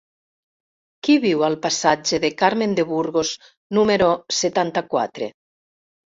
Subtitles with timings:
[1.07, 3.33] Qui viu al passatge de Carmen de Burgos
[3.79, 4.07] número
[4.39, 5.29] setanta-quatre?